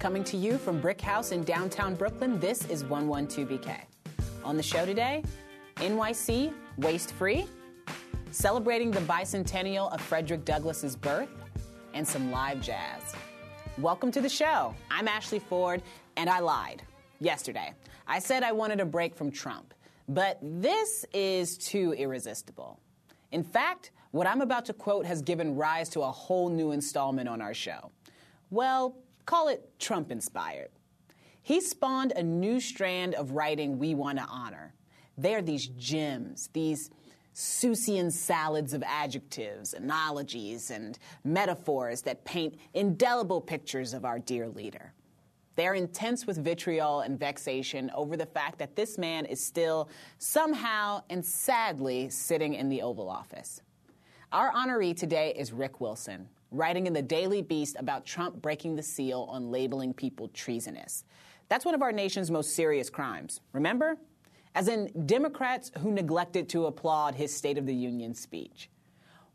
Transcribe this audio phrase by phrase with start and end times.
[0.00, 3.82] Coming to you from BRIC House in downtown Brooklyn, this is 112BK.
[4.42, 5.22] On the show today,
[5.76, 7.44] NYC waste free,
[8.30, 11.28] celebrating the bicentennial of Frederick Douglass's birth,
[11.92, 13.14] and some live jazz.
[13.76, 14.74] Welcome to the show.
[14.90, 15.82] I'm Ashley Ford,
[16.16, 16.82] and I lied
[17.20, 17.74] yesterday.
[18.06, 19.74] I said I wanted a break from Trump,
[20.08, 22.80] but this is too irresistible.
[23.32, 27.28] In fact, what I'm about to quote has given rise to a whole new installment
[27.28, 27.90] on our show.
[28.48, 28.96] Well,
[29.26, 30.70] call it Trump inspired.
[31.42, 34.74] He spawned a new strand of writing we want to honor.
[35.16, 36.90] They are these gems, these
[37.34, 44.92] Seussian salads of adjectives, analogies, and metaphors that paint indelible pictures of our dear leader.
[45.56, 51.02] They're intense with vitriol and vexation over the fact that this man is still somehow
[51.10, 53.60] and sadly sitting in the Oval Office.
[54.32, 58.82] Our honoree today is Rick Wilson, writing in the Daily Beast about Trump breaking the
[58.82, 61.04] seal on labeling people treasonous.
[61.48, 63.40] That's one of our nation's most serious crimes.
[63.52, 63.96] Remember?
[64.54, 68.68] As in Democrats who neglected to applaud his State of the Union speech.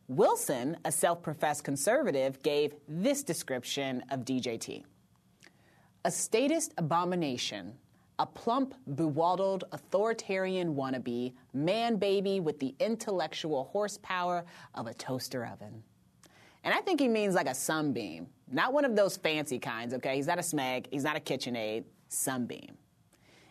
[0.08, 4.84] Wilson, a self professed conservative, gave this description of DJT
[6.06, 7.74] a statist abomination,
[8.20, 15.82] a plump, bewaddled, authoritarian wannabe, man baby with the intellectual horsepower of a toaster oven.
[16.66, 20.16] And I think he means like a sunbeam, not one of those fancy kinds, okay?
[20.16, 22.76] He's not a smeg, he's not a KitchenAid, sunbeam.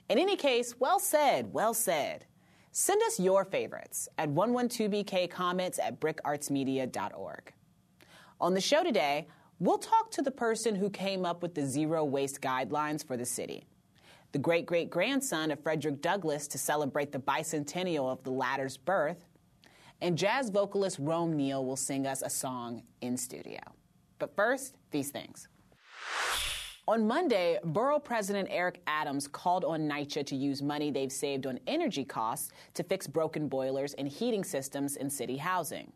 [0.08, 2.26] In any case, well said, well said.
[2.72, 7.52] Send us your favorites at 112BK comments at bricartsmedia.org.
[8.40, 9.28] On the show today,
[9.60, 13.24] we'll talk to the person who came up with the zero waste guidelines for the
[13.24, 13.64] city,
[14.32, 19.24] the great great grandson of Frederick Douglass to celebrate the bicentennial of the latter's birth,
[20.04, 23.58] and jazz vocalist Rome Neal will sing us a song in studio.
[24.18, 25.48] But first, these things.
[26.86, 31.58] On Monday, Borough President Eric Adams called on NYCHA to use money they've saved on
[31.66, 35.90] energy costs to fix broken boilers and heating systems in city housing.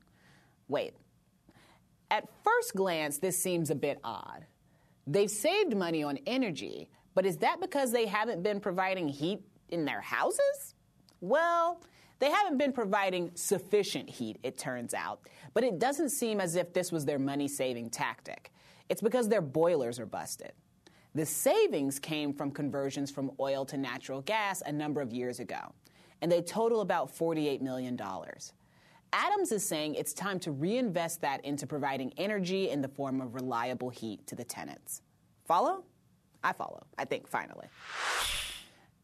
[0.69, 0.95] Wait.
[2.11, 4.47] At first glance, this seems a bit odd.
[5.07, 9.85] They've saved money on energy, but is that because they haven't been providing heat in
[9.85, 10.75] their houses?
[11.21, 11.83] Well,
[12.19, 15.21] they haven't been providing sufficient heat, it turns out,
[15.55, 18.53] but it doesn't seem as if this was their money saving tactic.
[18.89, 20.53] It's because their boilers are busted.
[21.15, 25.73] The savings came from conversions from oil to natural gas a number of years ago,
[26.21, 27.99] and they total about $48 million.
[29.13, 33.35] Adams is saying it's time to reinvest that into providing energy in the form of
[33.35, 35.03] reliable heat to the tenants.
[35.47, 35.85] Follow?
[36.45, 37.67] I follow, I think, finally.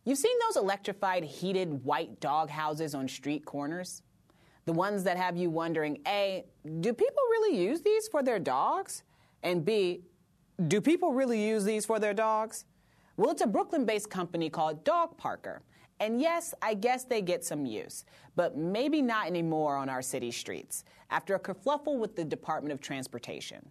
[0.05, 4.03] You've seen those electrified, heated white dog houses on street corners?
[4.67, 6.45] The ones that have you wondering A,
[6.81, 9.03] do people really use these for their dogs?
[9.43, 10.03] And B,
[10.69, 12.67] do people really use these for their dogs?
[13.17, 15.63] Well, it's a Brooklyn based company called Dog Parker.
[16.01, 18.05] And yes, I guess they get some use,
[18.37, 22.81] but maybe not anymore on our city streets after a kerfluffle with the Department of
[22.81, 23.71] Transportation.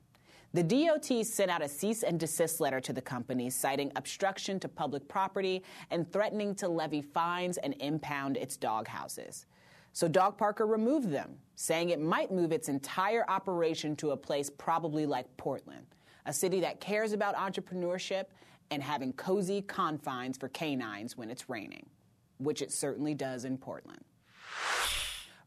[0.56, 4.68] The DOT sent out a cease and desist letter to the company citing obstruction to
[4.68, 9.48] public property and threatening to levy fines and impound its dog houses.
[9.94, 14.52] So Dog Parker removed them, saying it might move its entire operation to a place
[14.52, 15.88] probably like Portland,
[16.28, 18.26] a city that cares about entrepreneurship
[18.70, 21.88] and having cozy confines for canines when it's raining,
[22.38, 24.04] which it certainly does in Portland.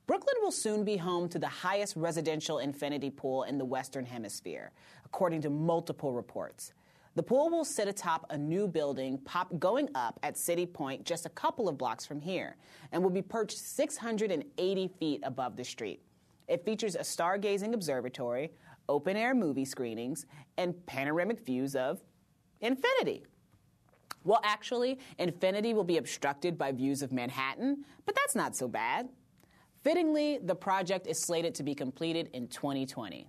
[0.06, 4.70] Brooklyn will soon be home to the highest residential infinity pool in the Western Hemisphere,
[5.06, 6.74] according to multiple reports.
[7.14, 11.24] The pool will sit atop a new building pop going up at City Point just
[11.24, 12.56] a couple of blocks from here
[12.92, 16.02] and will be perched 680 feet above the street.
[16.46, 18.52] It features a stargazing observatory,
[18.88, 20.26] open air movie screenings,
[20.58, 22.02] and panoramic views of
[22.60, 23.24] infinity.
[24.24, 29.08] Well, actually, infinity will be obstructed by views of Manhattan, but that's not so bad.
[29.82, 33.28] Fittingly, the project is slated to be completed in 2020,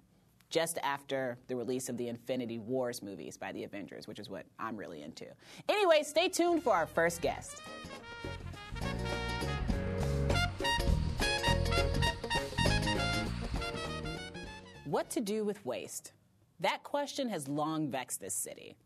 [0.49, 4.45] just after the release of the Infinity Wars movies by the Avengers, which is what
[4.59, 5.25] I'm really into.
[5.67, 7.61] Anyway, stay tuned for our first guest.
[14.85, 16.13] What to do with waste?
[16.61, 18.77] That question has long vexed this city.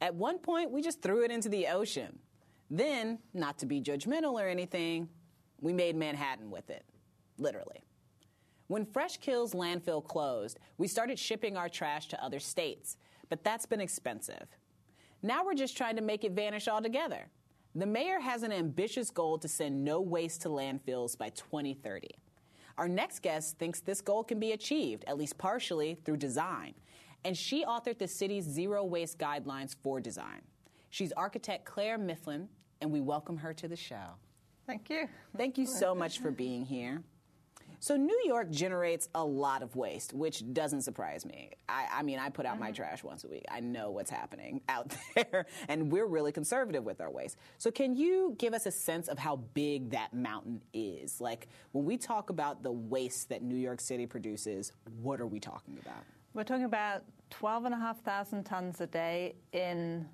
[0.00, 2.20] At one point, we just threw it into the ocean.
[2.70, 5.08] Then, not to be judgmental or anything,
[5.60, 6.84] we made Manhattan with it
[7.38, 7.82] literally.
[8.68, 12.98] When Fresh Kills landfill closed, we started shipping our trash to other states,
[13.30, 14.46] but that's been expensive.
[15.22, 17.28] Now we're just trying to make it vanish altogether.
[17.74, 22.08] The mayor has an ambitious goal to send no waste to landfills by 2030.
[22.76, 26.74] Our next guest thinks this goal can be achieved, at least partially, through design.
[27.24, 30.40] and she authored the city's zero waste guidelines for design.
[30.90, 32.46] She's architect Clare Miflin,
[32.80, 34.14] and we welcome her to the show.
[34.66, 35.08] Thank you.
[35.36, 37.02] Thank you so much for being here.
[37.80, 41.50] So, New York generates a lot of waste, which doesn't surprise me.
[41.68, 42.64] I, I mean, I put out mm-hmm.
[42.64, 43.44] my trash once a week.
[43.50, 47.36] I know what's happening out there, and we're really conservative with our waste.
[47.58, 51.20] So, can you give us a sense of how big that mountain is?
[51.20, 55.38] Like, when we talk about the waste that New York City produces, what are we
[55.38, 56.02] talking about?
[56.34, 60.08] We're talking about 12,500 tons a day in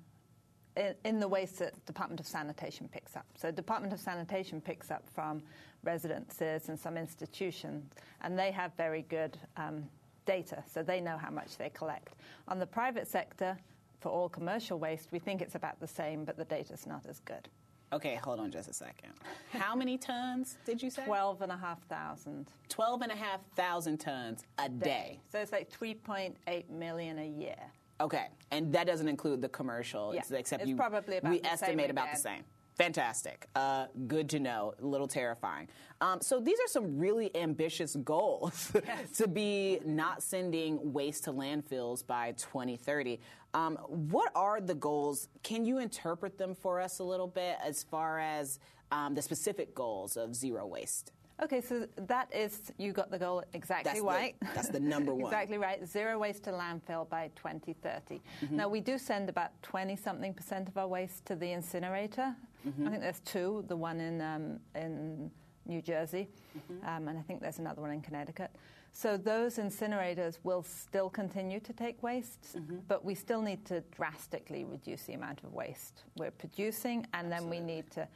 [1.03, 3.25] in, the waste that Department of Sanitation picks up.
[3.35, 5.41] So Department of Sanitation picks up from
[5.83, 9.87] residences and some institutions, and they have very good um,
[10.25, 12.15] data, so they know how much they collect.
[12.47, 13.57] On the private sector,
[13.99, 17.19] for all commercial waste, we think it's about the same, but the data's not as
[17.21, 17.49] good.
[17.93, 19.11] Okay, hold on just a second.
[19.51, 21.05] How many tons did you say?
[21.05, 22.47] 12,500.
[22.67, 24.79] 12,500 tons a day.
[24.83, 25.19] day.
[25.31, 27.55] So it's like 3.8 million a year.
[28.01, 30.13] Okay, and that doesn't include the commercial.
[30.13, 30.21] Yeah.
[30.31, 32.13] except it's you, probably about we estimate about again.
[32.15, 32.43] the same.
[32.75, 33.47] Fantastic.
[33.55, 34.73] Uh, good to know.
[34.81, 35.69] A little terrifying.
[36.01, 39.11] Um, so these are some really ambitious goals yes.
[39.17, 43.21] to be not sending waste to landfills by 2030.
[43.53, 45.29] Um, what are the goals?
[45.41, 48.59] Can you interpret them for us a little bit as far as
[48.91, 51.13] um, the specific goals of zero waste?
[51.43, 54.35] Okay, so that is, you got the goal exactly that's right.
[54.39, 55.25] The, that's the number one.
[55.25, 55.85] exactly right.
[55.85, 58.21] Zero waste to landfill by 2030.
[58.41, 58.55] Mm-hmm.
[58.55, 62.33] Now, we do send about 20 something percent of our waste to the incinerator.
[62.65, 62.87] Mm-hmm.
[62.87, 65.29] I think there's two, the one in, um, in
[65.65, 66.87] New Jersey, mm-hmm.
[66.87, 68.51] um, and I think there's another one in Connecticut.
[68.93, 72.77] So those incinerators will still continue to take waste, mm-hmm.
[72.87, 77.57] but we still need to drastically reduce the amount of waste we're producing, and Absolutely.
[77.57, 78.07] then we need to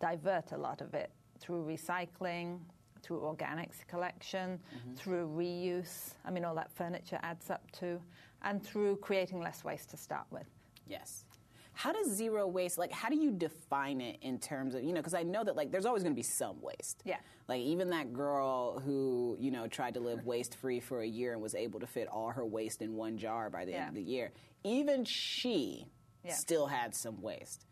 [0.00, 1.10] divert a lot of it
[1.40, 2.58] through recycling,
[3.02, 4.94] through organics collection, mm-hmm.
[4.94, 6.14] through reuse.
[6.24, 8.00] I mean, all that furniture adds up to,
[8.42, 10.46] and through creating less waste to start with.
[10.88, 11.24] Yes.
[11.72, 15.00] How does zero waste, like, how do you define it in terms of, you know,
[15.00, 17.02] because I know that, like, there's always going to be some waste.
[17.04, 17.18] Yeah.
[17.48, 21.34] Like, even that girl who, you know, tried to live waste free for a year
[21.34, 23.80] and was able to fit all her waste in one jar by the yeah.
[23.80, 24.32] end of the year,
[24.64, 25.86] even she
[26.24, 26.32] yeah.
[26.32, 27.66] still had some waste.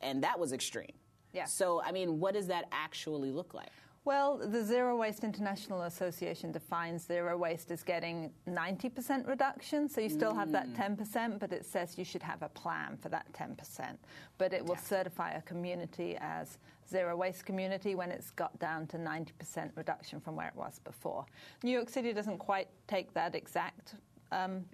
[0.00, 0.92] And that was extreme.
[1.32, 1.44] Yeah.
[1.44, 3.70] So, I mean, what does that actually look like?
[4.06, 9.90] Well, the Zero Waste International Association defines zero waste as getting 90% reduction.
[9.90, 10.36] So you still mm.
[10.36, 11.38] have that 10%, mm.
[11.38, 13.96] but it says you should have a plan for that 10%.
[14.38, 14.80] But it will yeah.
[14.80, 16.56] certify a community as
[16.88, 21.26] zero waste community when it's got down to 90% reduction from where it was before.
[21.62, 23.96] New York City doesn't quite take that exact
[24.32, 24.64] um,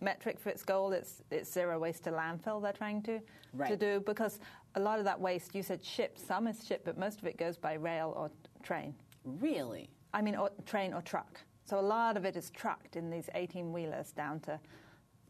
[0.00, 0.92] metric for its goal.
[0.92, 3.20] It's, it's zero waste to landfill they're trying to,
[3.54, 3.68] right.
[3.68, 4.38] to do because
[4.76, 7.38] a lot of that waste, you said shipped, some is shipped, but most of it
[7.38, 8.30] goes by rail or
[8.62, 8.94] train.
[9.24, 9.88] Really?
[10.12, 11.40] I mean, or, train or truck.
[11.64, 14.60] So a lot of it is trucked in these 18 wheelers down to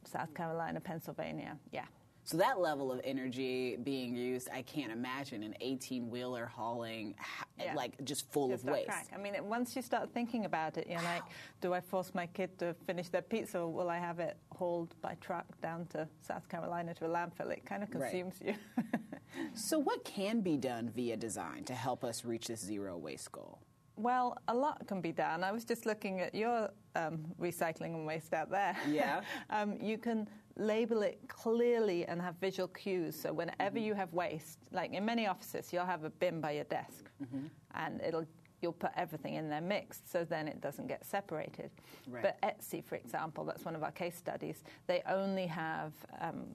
[0.04, 1.56] South Carolina, Pennsylvania.
[1.72, 1.87] Yeah.
[2.25, 7.14] So that level of energy being used, I can't imagine an 18 wheeler hauling
[7.56, 7.72] yeah.
[7.75, 8.90] like just full just of waste.
[9.14, 11.14] I mean, once you start thinking about it, you're wow.
[11.14, 11.22] like,
[11.60, 14.96] do I force my kid to finish their pizza, or will I have it hauled
[15.00, 17.52] by truck down to South Carolina to a landfill?
[17.52, 18.56] It kind of consumes right.
[18.76, 18.99] you.
[19.54, 23.60] so, what can be done via design to help us reach this zero waste goal?
[23.96, 25.42] Well, a lot can be done.
[25.42, 28.76] I was just looking at your um, recycling and waste out there.
[28.90, 29.22] Yeah.
[29.50, 33.18] um, you can label it clearly and have visual cues.
[33.18, 33.87] So whenever mm-hmm.
[33.87, 37.46] you have waste, like in many offices, you'll have a bin by your desk, mm-hmm.
[37.75, 38.26] and it'll
[38.62, 41.70] you'll put everything in there mixed, so then it doesn't get separated.
[42.08, 42.22] Right.
[42.22, 44.64] But Etsy, for example, that's one of our case studies.
[44.87, 46.46] They only have um,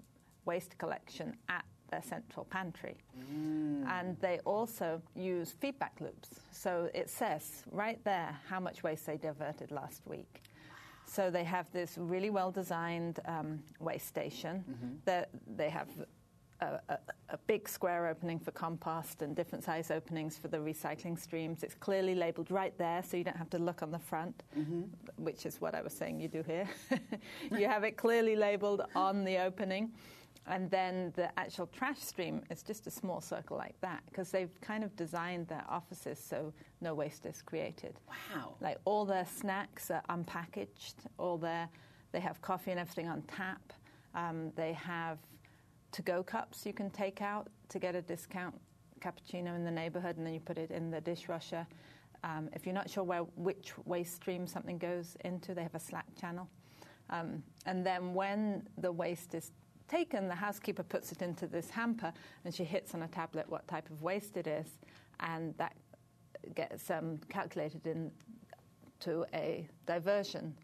[0.46, 2.96] waste collection at their central pantry.
[3.34, 3.88] Mm.
[3.88, 6.30] And they also use feedback loops.
[6.52, 10.42] So it says right there how much waste they diverted last week.
[11.06, 14.96] So they have this really well designed um, waste station mm-hmm.
[15.06, 15.90] that they have
[16.62, 16.98] a, a,
[17.30, 21.64] a, big square opening for compost and different size openings for the recycling streams.
[21.64, 24.84] It's clearly labelled right there, so you don't have to look on the front, mm-hmm.
[25.18, 26.70] which is what I was saying you do here.
[27.52, 29.92] you have it clearly labelled on the opening.
[30.48, 34.60] And then the actual trash stream is just a small circle like that because they've
[34.60, 37.94] kind of designed their offices so no waste is created.
[38.08, 38.56] Wow.
[38.60, 41.70] Like all their snacks are unpackaged, all their,
[42.12, 43.74] they have coffee and everything on tap.
[44.16, 45.20] Um, they have
[45.92, 48.56] to go cups you can take out to get a discount
[49.00, 51.68] cappuccino in the neighborhood and then you put it in the dishwasher.
[52.24, 55.80] Um, if you're not sure where which waste stream something goes into, they have a
[55.80, 56.48] Slack channel.
[57.10, 59.52] Um, and then when the waste is
[59.92, 62.14] taken, the housekeeper puts it into this hamper
[62.46, 64.68] and she hits on a tablet what type of waste it is,
[65.20, 65.76] and that
[66.56, 70.56] gets um, calculated into a diversion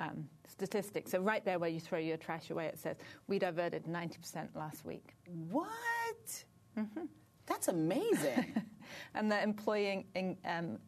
[0.00, 1.10] um, statistics.
[1.10, 4.84] So right there where you throw your trash away, it says we diverted 90% last
[4.84, 5.16] week.
[5.50, 6.44] What?
[6.78, 7.06] Mm-hmm.
[7.46, 8.62] That's amazing.
[9.14, 10.06] and the employee,
[10.44, 10.78] um,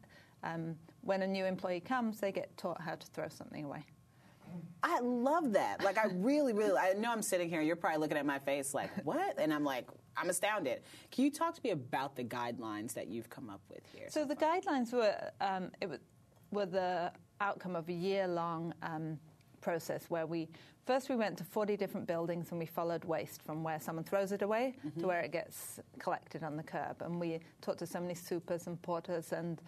[0.43, 3.85] um, when a new employee comes, they get taught how to throw something away.
[4.83, 5.83] I love that.
[5.83, 8.73] Like, I really, really, I know I'm sitting here, you're probably looking at my face
[8.73, 9.39] like, what?
[9.39, 9.87] And I'm like,
[10.17, 10.81] I'm astounded.
[11.11, 14.07] Can you talk to me about the guidelines that you've come up with here?
[14.09, 15.99] So, so the guidelines were, um, it was,
[16.51, 17.11] were the
[17.41, 19.19] outcome of a year long um,
[19.61, 20.47] process where we
[20.85, 24.31] first we went to 40 different buildings and we followed waste from where someone throws
[24.31, 24.99] it away mm-hmm.
[24.99, 28.67] to where it gets collected on the curb and we talked to so many supers
[28.67, 29.61] and porters and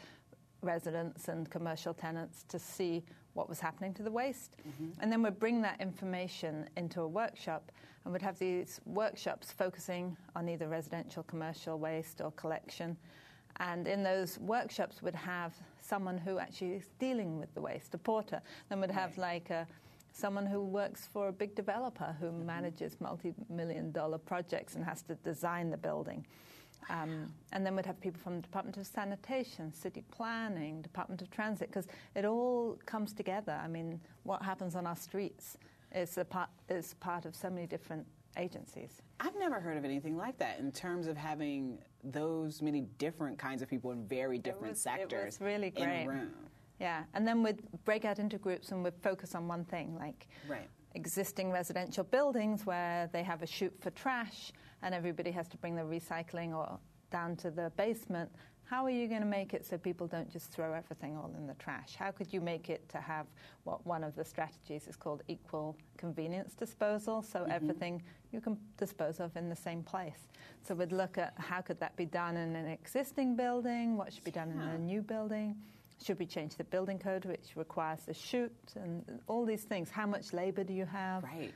[0.61, 4.57] residents and commercial tenants to see what was happening to the waste.
[4.67, 5.01] Mm-hmm.
[5.01, 7.71] And then we'd bring that information into a workshop
[8.03, 12.97] and we'd have these workshops focusing on either residential, commercial waste or collection.
[13.57, 17.97] And in those workshops, we'd have someone who actually is dealing with the waste, a
[17.97, 18.41] porter.
[18.69, 19.67] Then we'd have like a,
[20.13, 22.45] someone who works for a big developer who mm-hmm.
[22.45, 26.25] manages multi million dollar projects and has to design the building.
[26.89, 31.29] Um, and then we'd have people from the Department of Sanitation, City Planning, Department of
[31.29, 33.59] Transit, because it all comes together.
[33.63, 35.57] I mean, what happens on our streets
[35.93, 38.05] is, a part, is part of so many different
[38.37, 39.01] agencies.
[39.19, 43.61] I've never heard of anything like that in terms of having those many different kinds
[43.61, 46.01] of people in very different it was, sectors it was really great.
[46.01, 46.31] in a room.
[46.79, 50.27] Yeah, and then we'd break out into groups and we'd focus on one thing, like
[50.49, 50.67] right.
[50.95, 54.51] existing residential buildings where they have a chute for trash
[54.83, 56.79] and everybody has to bring their recycling or
[57.11, 58.29] down to the basement,
[58.71, 61.45] how are you going to make it so people don't just throw everything all in
[61.45, 61.95] the trash?
[61.99, 63.25] How could you make it to have
[63.65, 67.51] what one of the strategies is called equal convenience disposal, so mm-hmm.
[67.51, 70.29] everything you can dispose of in the same place?
[70.63, 74.23] So we'd look at how could that be done in an existing building, what should
[74.23, 74.63] be done yeah.
[74.63, 75.57] in a new building,
[76.01, 79.89] should we change the building code, which requires the chute, and all these things.
[79.89, 81.23] How much labor do you have?
[81.23, 81.51] Right.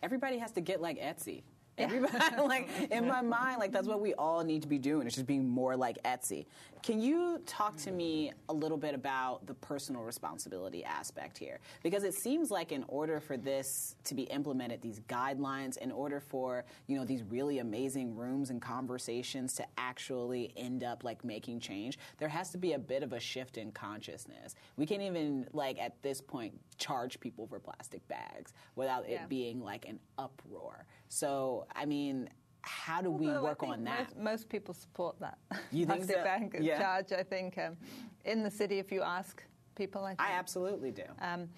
[0.00, 1.42] Everybody has to get like Etsy.
[1.82, 5.06] Everybody, like in my mind, like that's what we all need to be doing.
[5.06, 6.46] It's just being more like Etsy.
[6.82, 11.60] Can you talk to me a little bit about the personal responsibility aspect here?
[11.84, 16.18] Because it seems like in order for this to be implemented, these guidelines, in order
[16.18, 21.60] for you know these really amazing rooms and conversations to actually end up like making
[21.60, 24.56] change, there has to be a bit of a shift in consciousness.
[24.76, 29.22] We can't even like at this point charge people for plastic bags without yeah.
[29.22, 30.84] it being like an uproar.
[31.08, 32.28] So I mean
[32.62, 34.14] how do we work on that?
[34.16, 35.38] Most, most, people support that.
[35.72, 36.22] You think so?
[36.22, 36.78] bank yeah.
[36.78, 37.58] charge, I think.
[37.58, 37.76] Um,
[38.24, 39.42] in the city, if you ask
[39.74, 41.02] people, I, think, I absolutely do.
[41.20, 41.48] Um,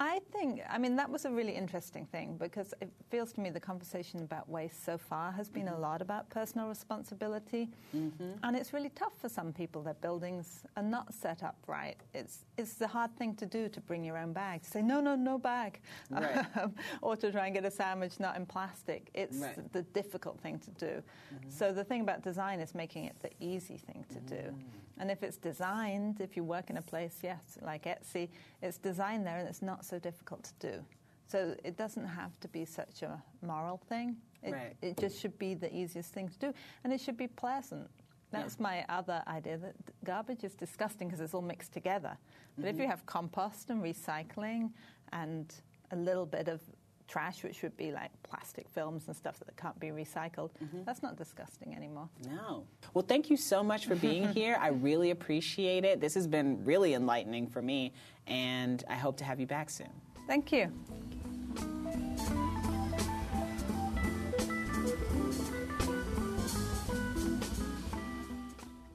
[0.00, 3.50] I think, I mean, that was a really interesting thing because it feels to me
[3.50, 5.76] the conversation about waste so far has been mm-hmm.
[5.76, 7.70] a lot about personal responsibility.
[7.96, 8.32] Mm-hmm.
[8.42, 9.82] And it's really tough for some people.
[9.82, 11.96] Their buildings are not set up right.
[12.12, 15.00] It's, it's the hard thing to do to bring your own bag, to say, no,
[15.00, 15.80] no, no bag.
[16.10, 16.44] Right.
[17.00, 19.10] or to try and get a sandwich not in plastic.
[19.14, 19.72] It's right.
[19.72, 20.86] the difficult thing to do.
[20.86, 21.50] Mm-hmm.
[21.50, 24.54] So the thing about design is making it the easy thing to do.
[24.98, 28.28] And if it's designed, if you work in a place, yes, like Etsy,
[28.62, 30.84] it's designed there and it's not so difficult to do.
[31.26, 34.16] So it doesn't have to be such a moral thing.
[34.42, 34.76] It, right.
[34.82, 36.54] it just should be the easiest thing to do.
[36.84, 37.88] And it should be pleasant.
[38.30, 38.62] That's yeah.
[38.62, 39.74] my other idea that
[40.04, 42.16] garbage is disgusting because it's all mixed together.
[42.56, 42.74] But mm-hmm.
[42.74, 44.70] if you have compost and recycling
[45.12, 45.54] and
[45.92, 46.60] a little bit of
[47.08, 50.50] trash, which would be like plastic films and stuff that can't be recycled.
[50.62, 50.84] Mm-hmm.
[50.84, 52.08] That's not disgusting anymore.
[52.28, 52.64] No.
[52.92, 54.56] Well, thank you so much for being here.
[54.60, 56.00] I really appreciate it.
[56.00, 57.92] This has been really enlightening for me,
[58.26, 59.90] and I hope to have you back soon.
[60.26, 60.72] Thank you.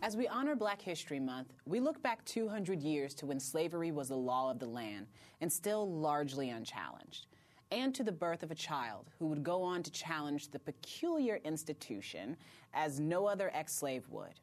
[0.01, 4.07] As we honor Black History Month, we look back 200 years to when slavery was
[4.09, 5.05] the law of the land
[5.39, 7.27] and still largely unchallenged
[7.71, 11.39] and to the birth of a child who would go on to challenge the peculiar
[11.43, 12.35] institution
[12.73, 14.39] as no other ex slave would.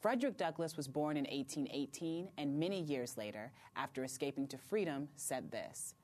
[0.00, 5.50] Frederick Douglass was born in 1818 and many years later, after escaping to freedom, said
[5.50, 5.94] this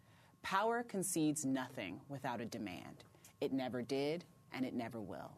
[0.43, 3.05] Power concedes nothing without a demand.
[3.41, 5.33] It never did, and it never will.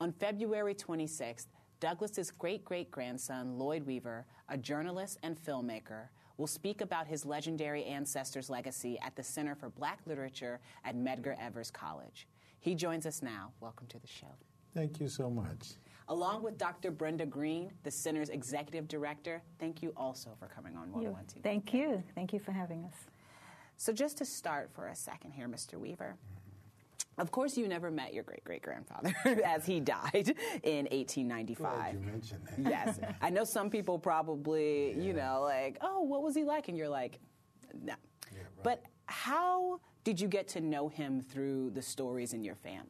[0.00, 1.46] On February 26th,
[1.80, 6.08] Douglass's great great grandson, Lloyd Weaver, a journalist and filmmaker,
[6.38, 11.36] will speak about his legendary ancestor's legacy at the Center for Black Literature at Medgar
[11.38, 12.26] Evers College.
[12.60, 13.50] He joins us now.
[13.60, 14.34] Welcome to the show.
[14.72, 15.74] Thank you so much.
[16.08, 16.90] Along with Dr.
[16.90, 21.42] Brenda Green, the center's executive director, thank you also for coming on 112.
[21.42, 22.02] Thank you.
[22.14, 22.94] Thank you for having us.
[23.76, 25.74] So, just to start for a second here, Mr.
[25.74, 26.16] Weaver,
[27.18, 31.56] of course, you never met your great great grandfather as he died in 1895.
[31.56, 32.70] Glad you mentioned that.
[32.70, 33.00] yes.
[33.20, 35.02] I know some people probably, yeah.
[35.02, 36.68] you know, like, oh, what was he like?
[36.68, 37.18] And you're like,
[37.82, 37.94] no.
[38.32, 42.84] Yeah, But how did you get to know him through the stories in your family?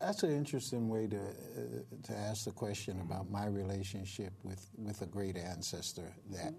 [0.00, 5.02] That's an interesting way to uh, to ask the question about my relationship with, with
[5.02, 6.14] a great ancestor.
[6.30, 6.54] That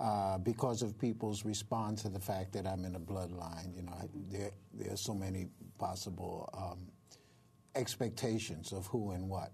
[0.00, 3.92] uh, because of people's response to the fact that I'm in a bloodline, you know,
[4.30, 6.88] there there are so many possible um,
[7.74, 9.52] expectations of who and what.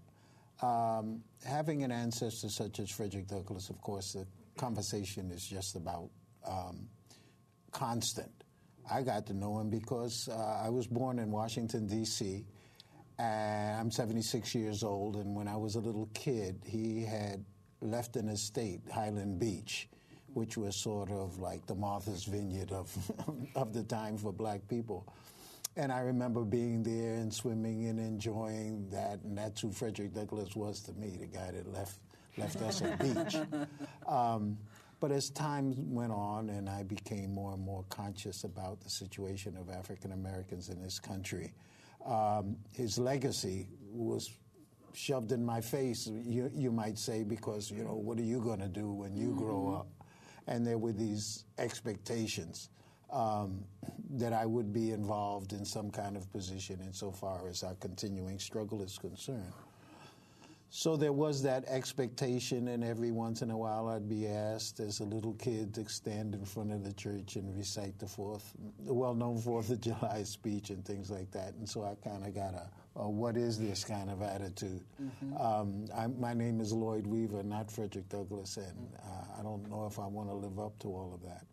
[0.61, 4.25] Um, having an ancestor such as Frederick Douglass, of course, the
[4.57, 6.09] conversation is just about
[6.47, 6.87] um,
[7.71, 8.31] constant.
[8.89, 12.45] I got to know him because uh, I was born in Washington, D.C.,
[13.19, 17.43] and I'm 76 years old, and when I was a little kid, he had
[17.81, 19.89] left an estate, Highland Beach,
[20.37, 22.95] which was sort of like the Martha's Vineyard of,
[23.55, 25.11] of the time for black people.
[25.75, 30.55] And I remember being there and swimming and enjoying that, and that's who Frederick Douglass
[30.55, 31.97] was to me, the guy that left
[32.37, 33.35] left us a beach.
[34.07, 34.57] Um,
[34.99, 39.57] but as time went on and I became more and more conscious about the situation
[39.57, 41.51] of African Americans in this country,
[42.05, 44.31] um, his legacy was
[44.93, 48.59] shoved in my face, you, you, might say, because, you know, what are you going
[48.59, 49.39] to do when you mm-hmm.
[49.39, 49.96] grow up?
[50.47, 52.69] And there were these expectations
[53.11, 53.63] um,
[54.11, 58.81] that I would be involved in some kind of position insofar as our continuing struggle
[58.81, 59.53] is concerned.
[60.69, 64.99] So there was that expectation, and every once in a while I'd be asked as
[64.99, 68.53] a little kid to stand in front of the church and recite the fourth,
[68.85, 71.53] the well-known Fourth of July speech and things like that.
[71.53, 74.83] And so I kind of got a, a, "What is this?" kind of attitude.
[75.01, 75.37] Mm-hmm.
[75.37, 79.99] Um, my name is Lloyd Weaver, not Frederick Douglass, and uh, I don't know if
[79.99, 81.45] I want to live up to all of that.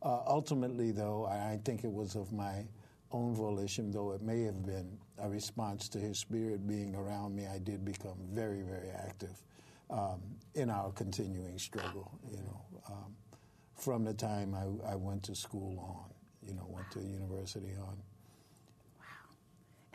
[0.00, 2.64] Uh, ultimately, though, I think it was of my
[3.10, 7.46] own volition, though it may have been a response to his spirit being around me,
[7.46, 9.42] I did become very, very active
[9.90, 10.20] um,
[10.54, 12.18] in our continuing struggle.
[12.30, 13.16] You know, um,
[13.74, 16.10] from the time I, I, went to school on,
[16.46, 17.96] you know, went to university on.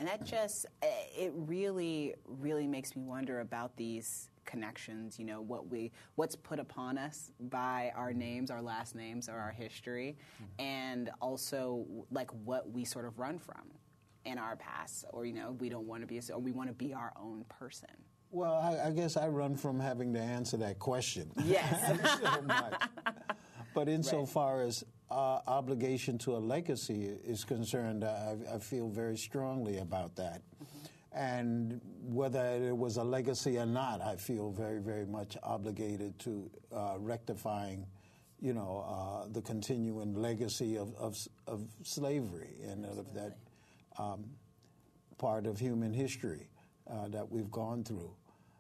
[0.04, 0.88] And that just eh,
[1.18, 6.60] it really, really makes me wonder about these connections you know what we what's put
[6.60, 8.20] upon us by our mm-hmm.
[8.20, 10.62] names our last names or our history mm-hmm.
[10.62, 13.64] and also like what we sort of run from
[14.26, 16.74] in our past or you know we don't want to be or we want to
[16.74, 17.88] be our own person
[18.32, 22.44] well I, I guess i run from having to answer that question yes so
[23.74, 24.68] but insofar right.
[24.68, 30.42] as uh, obligation to a legacy is concerned I, I, feel very strongly about that
[30.42, 30.84] mm-hmm.
[31.14, 36.50] And whether it was a legacy or not, I feel very, very much obligated to
[36.76, 37.86] uh, rectifying,
[38.42, 43.38] you know, uh, the continuing legacy of, of, of slavery and of that
[44.00, 44.26] um,
[45.20, 46.50] part of human history
[46.90, 48.12] uh, that we've gone through.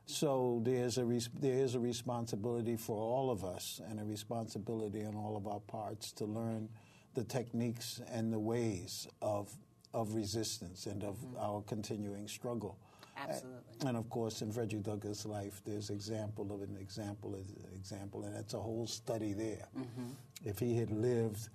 [0.05, 5.05] So there's a res- there is a responsibility for all of us and a responsibility
[5.05, 6.69] on all of our parts to learn
[7.13, 9.55] the techniques and the ways of
[9.93, 11.37] of resistance and of mm-hmm.
[11.39, 12.77] our continuing struggle.
[13.15, 13.87] Absolutely.
[13.87, 18.23] And of course, in Frederick Douglass' life, there's example of an example of an example,
[18.23, 19.67] and that's a whole study there.
[19.77, 20.09] Mm-hmm.
[20.43, 21.49] If he had lived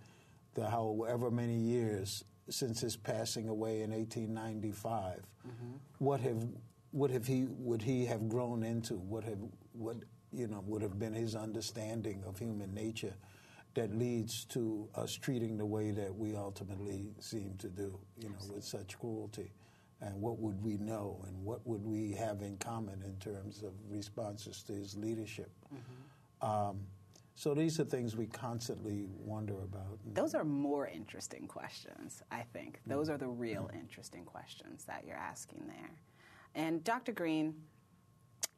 [0.54, 5.72] the however many years since his passing away in 1895, mm-hmm.
[5.98, 6.46] what have
[6.90, 8.94] what have he would he have grown into?
[8.94, 9.38] What have
[9.72, 9.96] what
[10.32, 13.14] you know would have been his understanding of human nature?
[13.74, 18.34] that leads to us treating the way that we ultimately seem to do, you know,
[18.34, 18.56] Absolutely.
[18.56, 19.52] with such cruelty.
[20.00, 23.72] And what would we know and what would we have in common in terms of
[23.88, 25.50] responses to his leadership?
[25.72, 26.50] Mm-hmm.
[26.50, 26.80] Um,
[27.34, 29.98] so these are things we constantly wonder about.
[30.12, 32.80] Those are more interesting questions, I think.
[32.84, 35.90] Those are the real interesting questions that you're asking there.
[36.54, 37.12] And Dr.
[37.12, 37.54] Green,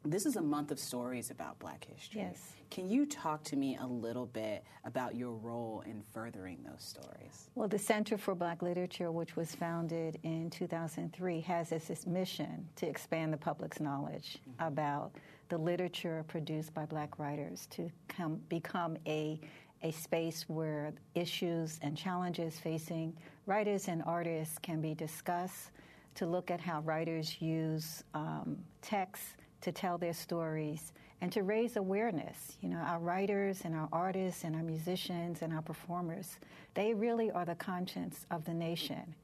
[0.03, 2.21] this is a month of stories about black history.
[2.21, 2.53] Yes.
[2.71, 7.49] Can you talk to me a little bit about your role in furthering those stories?
[7.53, 12.67] Well, the Center for Black Literature, which was founded in 2003, has as its mission
[12.77, 14.67] to expand the public's knowledge mm-hmm.
[14.67, 15.11] about
[15.49, 19.39] the literature produced by black writers to come, become a
[19.83, 25.71] a space where issues and challenges facing writers and artists can be discussed,
[26.15, 29.23] to look at how writers use um, text
[29.61, 32.57] to tell their stories and to raise awareness.
[32.61, 36.39] You know, our writers and our artists and our musicians and our performers,
[36.73, 39.15] they really are the conscience of the nation.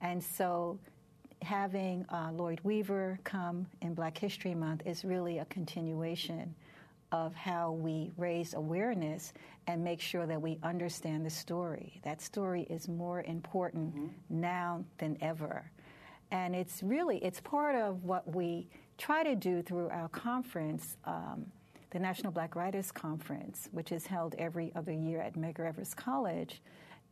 [0.00, 0.78] And so
[1.42, 6.54] having uh, Lloyd Weaver come in Black History Month is really a continuation
[7.12, 9.32] of how we raise awareness
[9.66, 12.00] and make sure that we understand the story.
[12.04, 14.08] That story is more important mm-hmm.
[14.28, 15.68] now than ever.
[16.30, 21.46] And it's really, it's part of what we try to do through our conference, um,
[21.90, 26.62] the National Black Writers Conference, which is held every other year at Medgar Evers College,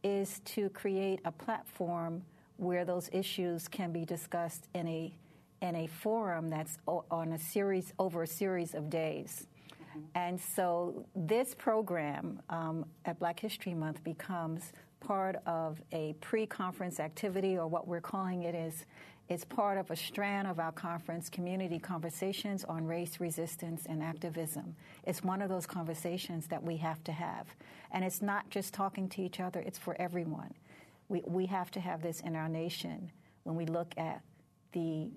[0.04, 2.22] is to create a platform
[2.57, 5.12] where those issues can be discussed in a
[5.61, 9.48] in a forum that's on a series over a series of days.
[9.72, 10.00] Mm-hmm.
[10.14, 17.56] And so this program um, at Black History Month becomes part of a pre-conference activity,
[17.56, 18.84] or what we're calling it is
[19.28, 24.74] it's part of a strand of our conference, Community Conversations on Race, Resistance, and Activism.
[25.04, 27.46] It's one of those conversations that we have to have.
[27.92, 30.54] And it's not just talking to each other, it's for everyone.
[31.08, 33.11] We, we have to have this in our nation
[33.44, 34.22] when we look at
[34.72, 35.08] the,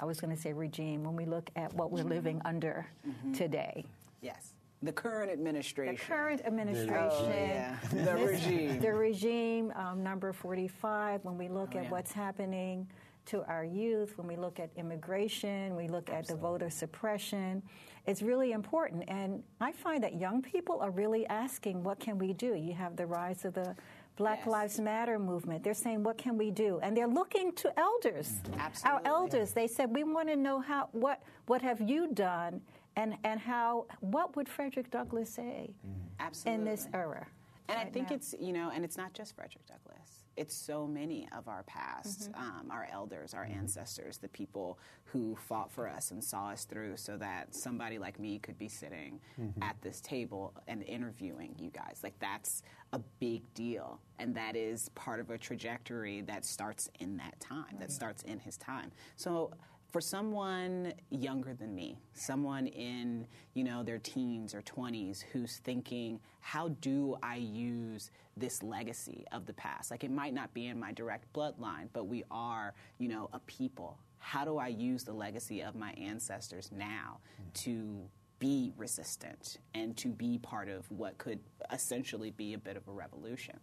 [0.00, 3.32] I was going to say regime, when we look at what we're living under mm-hmm.
[3.32, 3.84] today.
[4.20, 4.53] Yes.
[4.84, 5.94] The current administration.
[5.94, 6.92] The current administration.
[6.94, 7.76] Oh, yeah.
[7.92, 8.80] the regime.
[8.80, 11.90] The regime, um, number 45, when we look oh, at yeah.
[11.90, 12.86] what's happening
[13.26, 16.18] to our youth, when we look at immigration, we look Absolutely.
[16.18, 17.62] at the voter suppression,
[18.06, 19.04] it's really important.
[19.08, 22.54] And I find that young people are really asking, what can we do?
[22.54, 23.74] You have the rise of the
[24.16, 24.48] Black yes.
[24.48, 25.64] Lives Matter movement.
[25.64, 26.78] They're saying, what can we do?
[26.82, 28.28] And they're looking to elders.
[28.28, 28.60] Mm-hmm.
[28.60, 29.06] Absolutely.
[29.06, 29.52] Our elders.
[29.52, 32.60] They said, we want to know how, what, what have you done
[32.96, 36.48] and, and how, what would Frederick Douglass say mm-hmm.
[36.48, 37.26] in this era?
[37.68, 38.16] And right I think now.
[38.16, 42.32] it's, you know, and it's not just Frederick Douglass it's so many of our past,
[42.32, 42.42] mm-hmm.
[42.42, 46.96] um, our elders, our ancestors, the people who fought for us and saw us through
[46.96, 49.62] so that somebody like me could be sitting mm-hmm.
[49.62, 52.00] at this table and interviewing you guys.
[52.02, 54.00] Like, that's a big deal.
[54.18, 57.80] And that is part of a trajectory that starts in that time, right.
[57.80, 58.90] that starts in his time.
[59.16, 59.52] So,
[59.94, 66.18] for someone younger than me, someone in, you know, their teens or 20s who's thinking,
[66.40, 69.92] how do I use this legacy of the past?
[69.92, 73.38] Like it might not be in my direct bloodline, but we are, you know, a
[73.38, 73.96] people.
[74.18, 77.20] How do I use the legacy of my ancestors now
[77.62, 78.00] to
[78.40, 81.38] be resistant and to be part of what could
[81.70, 83.60] essentially be a bit of a revolution?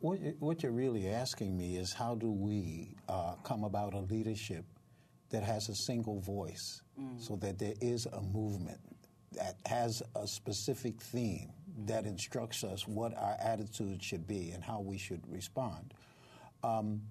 [0.00, 4.66] What, what you're really asking me is how do we uh, come about a leadership
[5.34, 7.20] that has a single voice mm.
[7.20, 8.78] so that there is a movement
[9.32, 11.50] that has a specific theme
[11.86, 15.92] that instructs us what our attitude should be and how we should respond.
[16.62, 17.02] Um,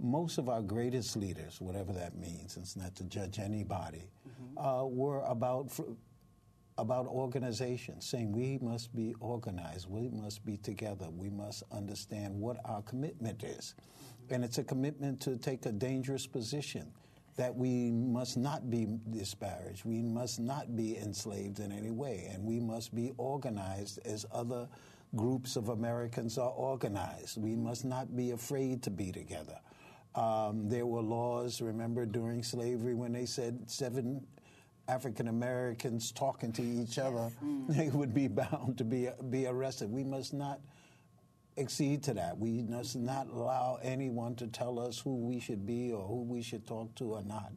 [0.00, 4.58] most of our greatest leaders, whatever that means, it's not to judge anybody, mm-hmm.
[4.58, 5.72] uh, were about
[6.78, 12.58] about organization, saying we must be organized, we must be together, we must understand what
[12.64, 14.34] our commitment is, mm-hmm.
[14.34, 16.92] and it's a commitment to take a dangerous position
[17.36, 22.44] that we must not be disparaged, we must not be enslaved in any way, and
[22.44, 24.66] we must be organized as other
[25.14, 27.40] groups of Americans are organized.
[27.40, 29.58] We must not be afraid to be together.
[30.14, 34.26] Um, there were laws, remember, during slavery when they said seven
[34.88, 37.66] African Americans talking to each other, mm.
[37.76, 39.90] they would be bound to be, be arrested.
[39.90, 40.60] We must not
[41.58, 42.38] accede to that.
[42.38, 46.42] We must not allow anyone to tell us who we should be or who we
[46.42, 47.52] should talk to or not.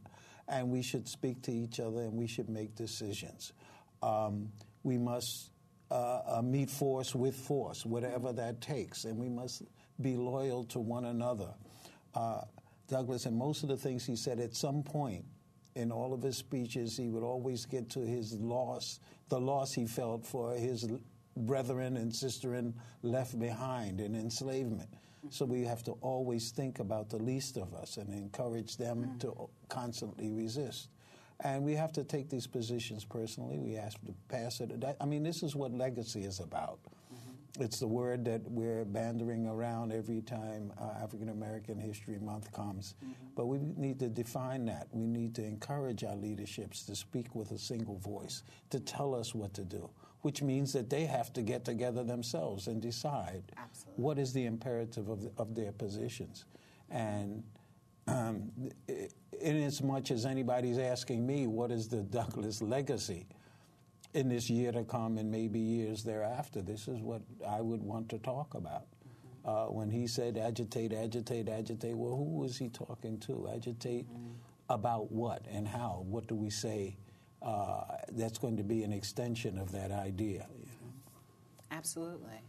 [0.47, 3.53] And we should speak to each other and we should make decisions.
[4.01, 4.51] Um,
[4.83, 5.51] we must
[5.91, 9.63] uh, uh, meet force with force, whatever that takes, and we must
[10.01, 11.53] be loyal to one another.
[12.15, 12.41] Uh,
[12.87, 15.25] Douglass, and most of the things he said at some point
[15.75, 19.85] in all of his speeches, he would always get to his loss, the loss he
[19.85, 20.89] felt for his
[21.39, 24.89] brethren and sisterin left behind in enslavement.
[25.29, 29.19] So we have to always think about the least of us and encourage them mm.
[29.21, 30.89] to constantly resist.
[31.41, 33.57] And we have to take these positions personally.
[33.59, 34.71] We have to pass it.
[34.99, 36.79] I mean, this is what legacy is about.
[36.83, 37.63] Mm-hmm.
[37.63, 42.95] It's the word that we're bandering around every time uh, African American History Month comes.
[43.03, 43.13] Mm-hmm.
[43.35, 44.87] But we need to define that.
[44.91, 49.33] We need to encourage our leaderships to speak with a single voice, to tell us
[49.33, 49.89] what to do
[50.21, 54.03] which means that they have to get together themselves and decide Absolutely.
[54.03, 56.45] what is the imperative of, of their positions.
[56.89, 57.43] And
[58.07, 58.51] um,
[58.87, 63.27] in as much as anybody's asking me, what is the Douglass legacy
[64.13, 68.09] in this year to come and maybe years thereafter, this is what I would want
[68.09, 68.87] to talk about.
[68.87, 69.49] Mm-hmm.
[69.49, 73.47] Uh, when he said agitate, agitate, agitate, well, who was he talking to?
[73.53, 74.31] Agitate mm-hmm.
[74.69, 76.03] about what and how?
[76.07, 76.97] What do we say?
[77.41, 80.47] Uh, that's going to be an extension of that idea.
[81.71, 82.41] Absolutely.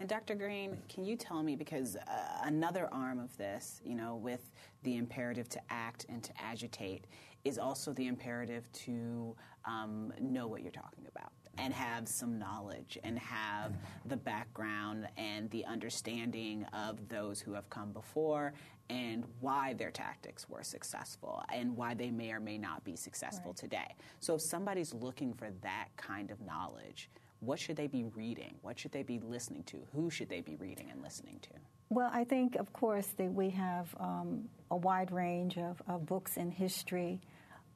[0.00, 0.34] And Dr.
[0.34, 2.00] Green, can you tell me because uh,
[2.44, 4.52] another arm of this, you know, with
[4.84, 7.06] the imperative to act and to agitate,
[7.44, 12.98] is also the imperative to um, know what you're talking about and have some knowledge
[13.02, 13.72] and have
[14.06, 18.52] the background and the understanding of those who have come before
[18.90, 23.50] and why their tactics were successful and why they may or may not be successful
[23.50, 23.56] right.
[23.56, 23.94] today.
[24.20, 28.54] So if somebody's looking for that kind of knowledge, what should they be reading?
[28.62, 29.78] What should they be listening to?
[29.94, 31.50] Who should they be reading and listening to?
[31.90, 36.36] Well, I think, of course, that we have um, a wide range of, of books
[36.36, 37.20] in history.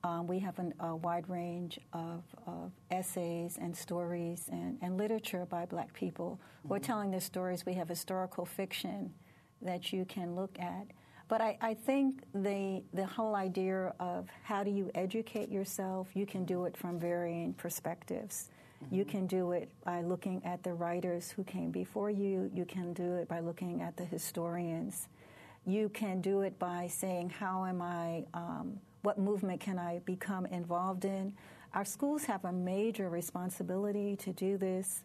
[0.04, 5.46] Um, we have an, a wide range of, of essays and stories and, and, literature
[5.48, 6.84] by black people who are mm-hmm.
[6.84, 7.64] telling their stories.
[7.64, 9.14] We have historical fiction
[9.62, 10.88] that you can look at.
[11.32, 16.26] But I, I, think the, the whole idea of how do you educate yourself, you
[16.26, 18.50] can do it from varying perspectives.
[18.84, 18.94] Mm-hmm.
[18.96, 22.50] You can do it by looking at the writers who came before you.
[22.52, 25.08] You can do it by looking at the historians.
[25.64, 30.44] You can do it by saying, how am I, um, what movement can I become
[30.44, 31.32] involved in?
[31.72, 35.00] Our schools have a major responsibility to do this.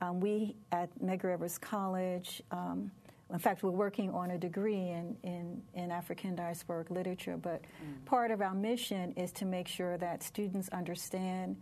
[0.00, 2.92] Um, we at Medgar Evers College, um,
[3.34, 8.04] in fact, we're working on a degree in, in, in African diasporic literature, but mm.
[8.04, 11.56] part of our mission is to make sure that students understand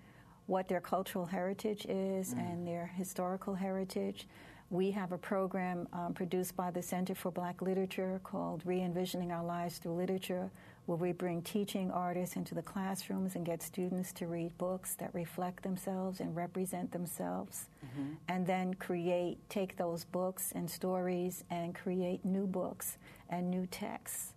[0.46, 2.38] what their cultural heritage is mm.
[2.40, 4.28] and their historical heritage.
[4.68, 9.32] We have a program um, produced by the Center for Black Literature called Re Envisioning
[9.32, 10.50] Our Lives Through Literature,
[10.86, 15.14] where we bring teaching artists into the classrooms and get students to read books that
[15.14, 18.14] reflect themselves and represent themselves, mm-hmm.
[18.28, 22.98] and then create, take those books and stories and create new books
[23.30, 24.34] and new texts.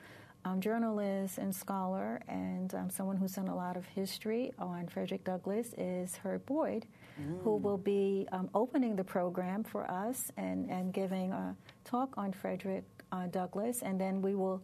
[0.44, 5.24] um, journalist and scholar, and um, someone who's done a lot of history on Frederick
[5.24, 6.86] Douglass is Herb Boyd,
[7.20, 7.42] mm.
[7.42, 11.54] who will be um, opening the program for us and, and giving a
[11.85, 13.83] talk on Frederick uh, Douglass.
[13.83, 14.62] And then we will,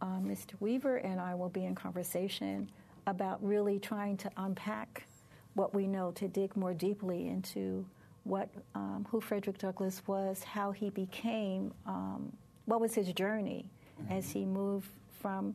[0.00, 0.54] uh, Mr.
[0.60, 2.70] Weaver and I will be in conversation
[3.06, 5.06] about really trying to unpack
[5.54, 7.84] what we know, to dig more deeply into
[8.24, 12.32] what um, who Frederick Douglass was, how he became, um,
[12.66, 13.64] what was his journey
[14.00, 14.12] mm-hmm.
[14.12, 14.88] as he moved
[15.20, 15.54] from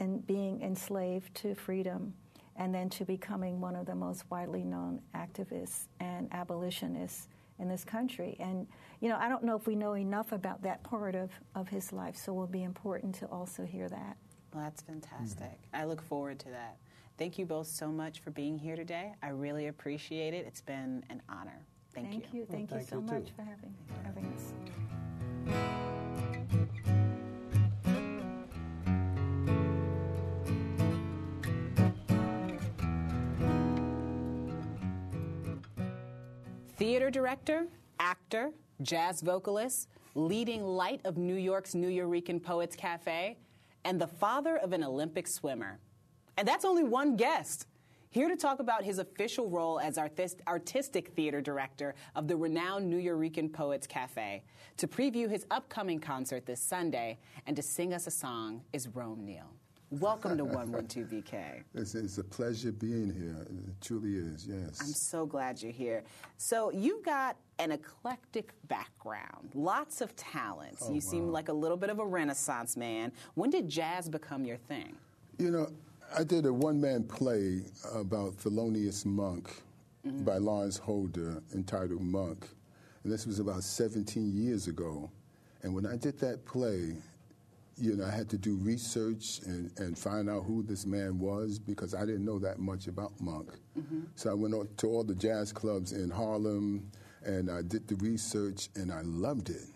[0.00, 2.12] and being enslaved to freedom
[2.56, 7.84] and then to becoming one of the most widely known activists and abolitionists in this
[7.84, 8.36] country.
[8.40, 8.66] And,
[9.00, 11.92] you know, I don't know if we know enough about that part of, of his
[11.92, 14.16] life, so it will be important to also hear that.
[14.52, 15.46] Well, that's fantastic.
[15.46, 15.76] Mm-hmm.
[15.76, 16.76] I look forward to that.
[17.18, 19.14] Thank you both so much for being here today.
[19.22, 20.44] I really appreciate it.
[20.46, 21.64] It's been an honor.
[21.94, 22.40] Thank, thank you.
[22.40, 22.46] you.
[22.50, 25.95] Thank, well, you so you much for having, having us.
[36.76, 43.38] Theater director, actor, jazz vocalist, leading light of New York's Nuyorican Poets Cafe,
[43.86, 45.78] and the father of an Olympic swimmer.
[46.36, 47.66] And that's only one guest.
[48.10, 53.50] Here to talk about his official role as artistic theater director of the renowned Nuyorican
[53.50, 54.42] Poets Cafe,
[54.76, 59.24] to preview his upcoming concert this Sunday, and to sing us a song is Rome
[59.24, 59.50] Neal.
[59.90, 61.62] Welcome to 112BK.
[61.74, 63.36] It's, it's, a pleasure being here.
[63.42, 64.80] It truly is, yes.
[64.80, 66.02] I'm so glad you're here.
[66.38, 70.82] So, you've got an eclectic background, lots of talents.
[70.84, 71.10] Oh, you wow.
[71.10, 73.12] seem like a little bit of a renaissance man.
[73.34, 74.96] When did jazz become your thing?
[75.38, 75.68] You know,
[76.18, 77.62] I did a one man play
[77.94, 79.62] about Thelonious Monk
[80.04, 80.24] mm-hmm.
[80.24, 82.48] by Lawrence Holder entitled Monk.
[83.04, 85.08] And this was about 17 years ago.
[85.62, 86.96] And when I did that play,
[87.78, 91.58] you know, I had to do research and, and find out who this man was
[91.58, 93.50] because I didn't know that much about Monk.
[93.78, 94.00] Mm-hmm.
[94.14, 96.90] So I went to all the jazz clubs in Harlem
[97.24, 99.66] and I did the research and I loved it.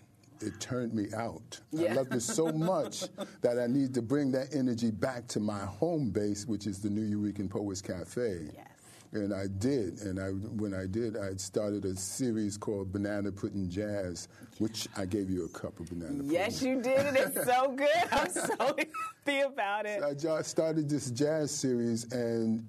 [0.40, 1.60] it turned me out.
[1.72, 1.90] Yeah.
[1.90, 3.04] I loved it so much
[3.42, 6.88] that I need to bring that energy back to my home base, which is the
[6.88, 8.48] Nuyorican Poets Cafe.
[8.54, 8.66] Yes.
[9.12, 13.68] And I did, and I, when I did, I started a series called Banana Pudding
[13.68, 16.30] Jazz, which I gave you a cup of banana pudding.
[16.30, 17.88] Yes, you did, and it's so good.
[18.12, 18.54] I'm so
[19.26, 20.04] happy about it.
[20.04, 22.64] I just started this jazz series, and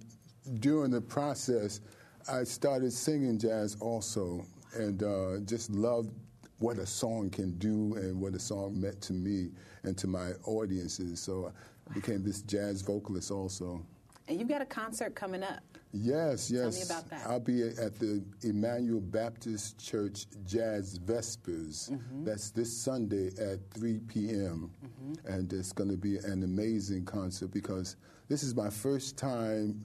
[0.60, 1.80] during the process,
[2.28, 6.10] I started singing jazz also, and uh, just loved
[6.58, 9.50] what a song can do and what a song meant to me
[9.84, 11.20] and to my audiences.
[11.20, 11.52] So
[11.90, 13.86] I became this jazz vocalist also.
[14.28, 15.78] And you've got a concert coming up.
[15.94, 16.78] Yes, yes.
[16.78, 17.28] me about that.
[17.28, 21.90] I'll be at the Emmanuel Baptist Church Jazz Vespers.
[21.90, 22.24] Mm-hmm.
[22.24, 24.72] That's this Sunday at 3 p.m.
[24.86, 25.28] Mm-hmm.
[25.28, 27.98] And it's going to be an amazing concert because
[28.30, 29.84] this is my first time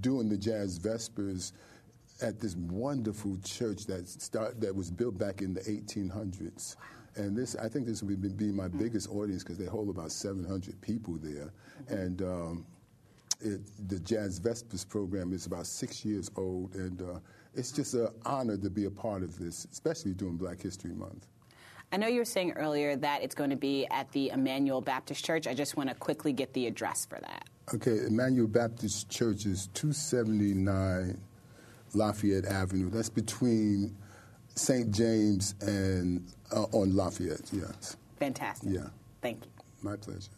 [0.00, 1.52] doing the Jazz Vespers
[2.22, 6.76] at this wonderful church that start that was built back in the 1800s.
[7.16, 10.12] And this, I think this will be, be my biggest audience because they hold about
[10.12, 11.52] 700 people there.
[11.88, 12.66] And um,
[13.40, 17.18] it, the Jazz Vespers program is about six years old, and uh,
[17.54, 21.26] it's just an honor to be a part of this, especially during Black History Month.
[21.92, 25.24] I know you were saying earlier that it's going to be at the Emmanuel Baptist
[25.24, 25.46] Church.
[25.46, 27.48] I just want to quickly get the address for that.
[27.74, 31.18] Okay, Emmanuel Baptist Church is 279
[31.94, 32.90] Lafayette Avenue.
[32.90, 33.96] That's between
[34.54, 34.90] St.
[34.90, 37.96] James and uh, on Lafayette, yes.
[38.18, 38.70] Fantastic.
[38.72, 38.88] Yeah.
[39.22, 39.50] Thank you.
[39.82, 40.30] My pleasure.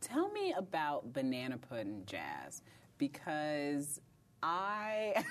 [0.00, 2.62] Tell me about banana pudding jazz
[2.98, 4.00] because
[4.42, 5.24] I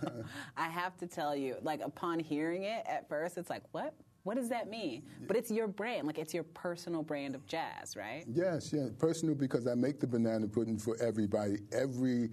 [0.56, 3.94] I have to tell you, like upon hearing it at first, it's like, what?
[4.24, 5.02] What does that mean?
[5.26, 8.24] But it's your brand, like it's your personal brand of jazz, right?
[8.32, 8.86] Yes, yeah.
[8.96, 11.56] Personal because I make the banana pudding for everybody.
[11.72, 12.30] Every,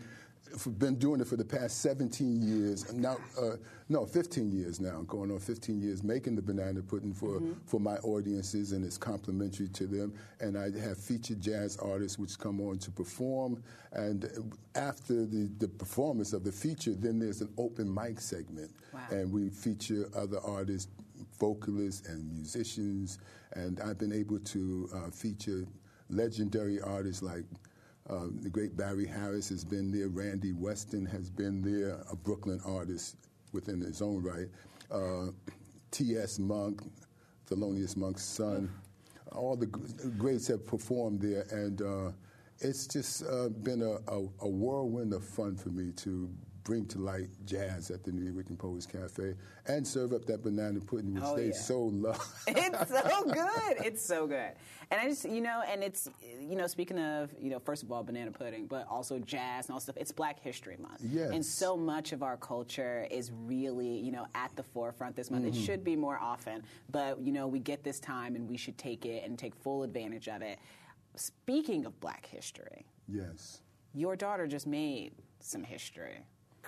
[0.77, 2.91] been doing it for the past 17 years.
[2.93, 3.57] Now, uh,
[3.89, 5.01] no, 15 years now.
[5.07, 9.67] Going on 15 years making the banana pudding for for my audiences, and it's complimentary
[9.69, 10.13] to them.
[10.39, 13.63] And I have featured jazz artists which come on to perform.
[13.93, 14.29] And
[14.75, 18.99] after the, the performance of the feature, then there's an open mic segment, Wow.
[19.12, 20.91] and we feature other artists
[21.39, 23.19] vocalists and musicians,
[23.53, 25.65] and I've been able to uh, feature
[26.09, 27.43] legendary artists like
[28.09, 32.59] um, the great Barry Harris has been there, Randy Weston has been there, a Brooklyn
[32.65, 33.17] artist
[33.51, 34.47] within his own right,
[34.91, 35.31] uh,
[35.91, 36.39] T.S.
[36.39, 36.81] Monk,
[37.49, 38.71] Thelonious Monk's son.
[39.31, 42.11] All the greats have performed there, and uh,
[42.59, 46.29] it's just uh, been a, a, a whirlwind of fun for me to
[46.69, 49.34] bring to light jazz at the Nuyorican Poets Cafe
[49.65, 51.53] and serve up that banana pudding, which Oh, they yeah.
[51.53, 52.43] so love.
[52.47, 53.77] it's so good.
[53.84, 54.51] It's so good.
[54.91, 56.08] And I just, you know, and it's,
[56.39, 59.73] you know, speaking of, you know, first of all, banana pudding, but also jazz and
[59.73, 61.01] all stuff, it's Black History Month.
[61.12, 61.32] Yes.
[61.32, 65.45] And so much of our culture is really, you know, at the forefront this month.
[65.45, 65.60] Mm-hmm.
[65.60, 68.77] It should be more often, but, you know, we get this time and we should
[68.77, 70.60] take it and take full advantage of it.
[71.15, 73.62] Speaking of Black history, yes.
[73.95, 76.19] your daughter just made some history,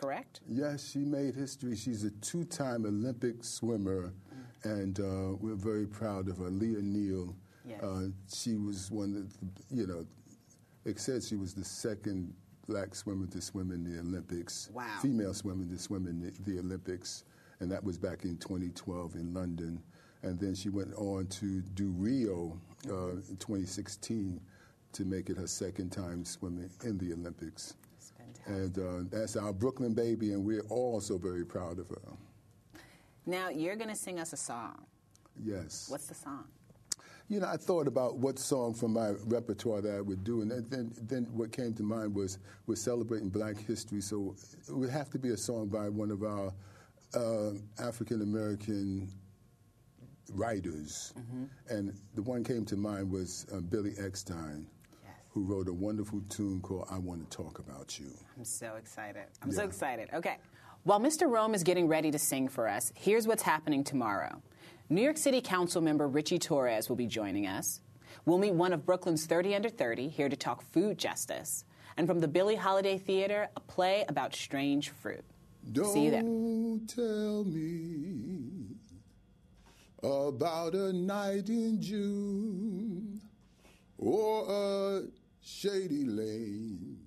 [0.01, 0.41] correct?
[0.47, 1.75] Yes, she made history.
[1.75, 4.13] She's a two time Olympic swimmer,
[4.63, 6.49] and uh, we're very proud of her.
[6.49, 7.35] Leah Neal.
[7.67, 7.83] Yes.
[7.83, 10.05] Uh, she was one of the, you know,
[10.83, 12.33] it said she was the second
[12.67, 14.69] black swimmer to swim in the Olympics.
[14.73, 14.87] Wow.
[15.01, 17.23] Female swimmer to swim in the, the Olympics,
[17.59, 19.81] and that was back in 2012 in London.
[20.23, 22.59] And then she went on to do Rio
[22.89, 24.39] uh, in 2016
[24.93, 27.75] to make it her second time swimming in the Olympics.
[28.45, 32.01] And uh, that's our Brooklyn baby, and we're also very proud of her.
[33.25, 34.85] Now, you're going to sing us a song.
[35.41, 35.87] Yes.
[35.89, 36.45] What's the song?
[37.29, 40.51] You know, I thought about what song from my repertoire that I would do, and
[40.51, 44.35] then, then, what came to mind was we're celebrating Black History, so
[44.67, 46.51] it would have to be a song by one of our
[47.13, 49.09] uh, African American
[50.33, 51.13] writers.
[51.69, 54.65] And the one came to mind was uh, Billy Eckstine.
[55.33, 59.23] Who wrote a wonderful tune called "I Want to Talk About You." I'm so excited.
[59.41, 60.09] I'm so excited.
[60.13, 60.37] Okay.
[60.83, 61.29] While Mr.
[61.29, 64.41] Rome is getting ready to sing for us, here's what's happening tomorrow.
[64.89, 67.81] New York City Council member Richie Torres will be joining us.
[68.25, 71.65] We'll meet one of Brooklyn's 30 under 30 here to talk food justice.
[71.97, 75.23] And from the Billie Holiday Theater, a play about strange fruit.
[75.71, 76.21] Don't See you there.
[76.87, 78.75] tell me
[80.03, 83.21] about a night in June
[83.97, 85.01] or a
[85.51, 86.97] shady lane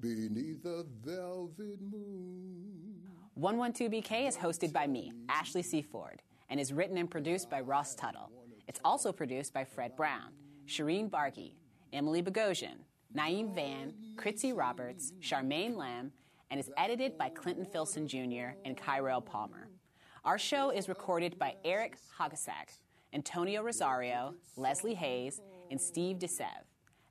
[0.00, 2.96] beneath a velvet moon.
[3.38, 5.80] 112BK is hosted by me, Ashley C.
[5.80, 6.20] Ford,
[6.50, 8.30] and is written and produced by Ross Tuttle.
[8.66, 10.32] It's also produced by Fred Brown,
[10.66, 11.52] Shireen Barkey,
[11.92, 12.78] Emily Bogosian,
[13.16, 16.12] Naeem Van, Kritzy Roberts, Charmaine Lamb,
[16.50, 18.56] and is edited by Clinton Filson Jr.
[18.64, 19.68] and Kyrell Palmer.
[20.24, 22.78] Our show is recorded by Eric Hagasak
[23.14, 26.67] Antonio Rosario, Leslie Hayes, and Steve DeSev.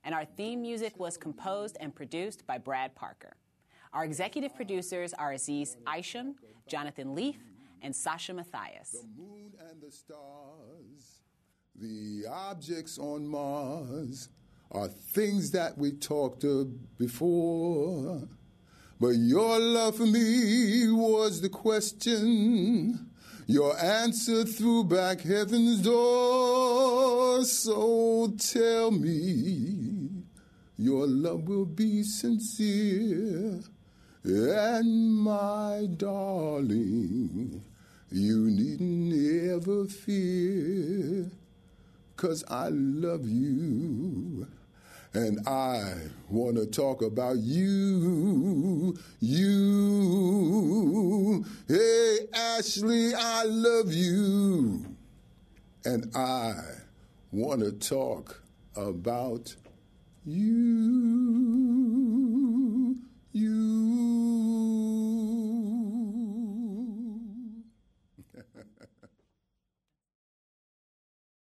[0.08, 3.36] And our theme music was composed and produced by Brad Parker.
[3.92, 6.36] Our executive producers are Aziz Isham,
[6.66, 7.36] Jonathan Leaf,
[7.82, 8.92] and Sasha Matthias.
[8.92, 11.24] The moon and the stars,
[11.76, 14.30] the objects on Mars
[14.72, 18.30] are things that we talked of before.
[19.02, 23.10] But your love for me was the question.
[23.46, 27.44] Your answer threw back heaven's door.
[27.44, 29.77] So tell me,
[30.78, 33.60] your love will be sincere.
[34.24, 37.64] And my darling,
[38.12, 41.32] you needn't ever fear,
[42.16, 44.48] cause I love you.
[45.14, 45.94] And I
[46.30, 50.26] want to talk about you, you.
[51.68, 54.86] Hey, Ashley, I love you.
[55.86, 56.54] And I
[57.32, 58.44] want to talk
[58.76, 59.56] about
[60.30, 60.44] you,
[63.32, 63.77] you.